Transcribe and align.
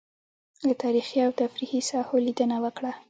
له 0.67 0.73
تاريخي 0.83 1.19
او 1.25 1.31
تفريحي 1.41 1.79
ساحو 1.89 2.15
لېدنه 2.25 2.57
وکړه. 2.63 2.91